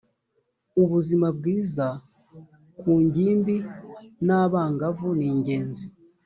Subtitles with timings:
[0.81, 1.87] ubuzima bwiza
[2.79, 3.55] ku ngimbi
[4.25, 5.85] n’ abangavu ningenzi.